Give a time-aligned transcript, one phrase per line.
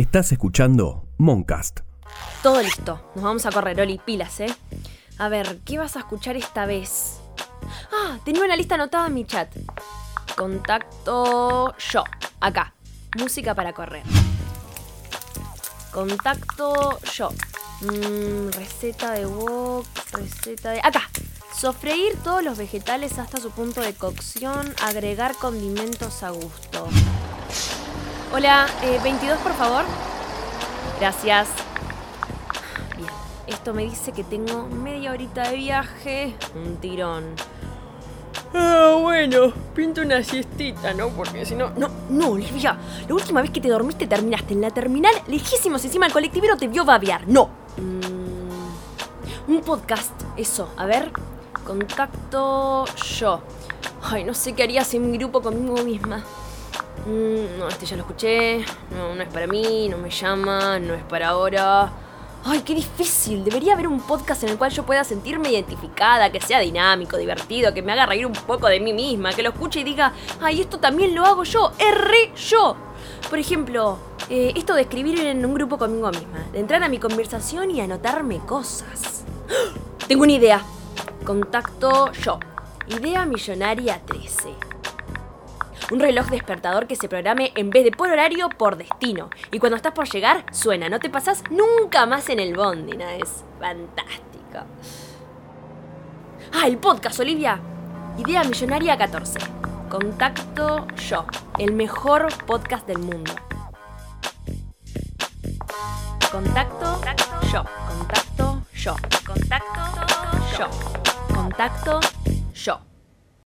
[0.00, 1.80] Estás escuchando Moncast.
[2.42, 3.12] Todo listo.
[3.14, 3.98] Nos vamos a correr, Oli.
[3.98, 4.46] Pilas, ¿eh?
[5.18, 7.20] A ver, ¿qué vas a escuchar esta vez?
[7.92, 9.54] Ah, tenía una lista anotada en mi chat.
[10.34, 12.04] Contacto yo.
[12.40, 12.72] Acá.
[13.18, 14.02] Música para correr.
[15.92, 17.28] Contacto yo.
[17.82, 19.86] Mm, receta de wok.
[20.12, 20.78] Receta de.
[20.78, 21.10] Acá.
[21.54, 24.74] Sofreír todos los vegetales hasta su punto de cocción.
[24.82, 26.88] Agregar condimentos a gusto.
[28.32, 29.84] Hola, eh, 22 por favor.
[31.00, 31.48] Gracias.
[32.96, 33.08] Bien,
[33.48, 36.36] esto me dice que tengo media horita de viaje.
[36.54, 37.24] Un tirón.
[38.54, 41.08] Ah, bueno, pinto una siestita, ¿no?
[41.08, 41.70] Porque si no.
[41.70, 42.78] No, no, Olivia.
[43.08, 46.68] La última vez que te dormiste terminaste en la terminal, lejísimos encima el colectivero te
[46.68, 47.26] vio babear.
[47.26, 47.48] No.
[47.78, 50.72] Mm, un podcast, eso.
[50.76, 51.10] A ver.
[51.66, 52.84] Contacto
[53.18, 53.40] yo.
[54.02, 56.24] Ay, no sé qué haría sin mi grupo conmigo misma.
[57.06, 58.64] Mm, no, este ya lo escuché.
[58.90, 61.92] No, no es para mí, no me llama, no es para ahora.
[62.44, 63.44] Ay, qué difícil.
[63.44, 67.74] Debería haber un podcast en el cual yo pueda sentirme identificada, que sea dinámico, divertido,
[67.74, 70.62] que me haga reír un poco de mí misma, que lo escuche y diga, ay,
[70.62, 72.76] esto también lo hago yo, erré yo.
[73.28, 73.98] Por ejemplo,
[74.30, 77.80] eh, esto de escribir en un grupo conmigo misma, de entrar a mi conversación y
[77.80, 79.24] anotarme cosas.
[79.50, 79.78] ¡Ah!
[80.08, 80.62] Tengo una idea.
[81.24, 82.40] Contacto yo.
[82.88, 84.69] Idea millonaria 13
[85.90, 89.30] un reloj despertador que se programe en vez de por horario, por destino.
[89.50, 93.08] Y cuando estás por llegar, suena, no te pasas nunca más en el bondi, ¿no?
[93.08, 94.66] Es fantástico.
[96.52, 97.60] Ah, el podcast, Olivia.
[98.18, 99.38] Idea Millonaria 14.
[99.88, 101.24] Contacto yo,
[101.58, 103.32] el mejor podcast del mundo.
[106.30, 107.00] Contacto
[107.52, 108.94] yo, contacto yo,
[109.26, 109.90] contacto
[110.56, 110.68] yo,
[111.34, 112.00] contacto